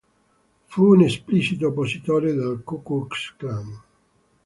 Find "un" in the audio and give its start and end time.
0.93-1.01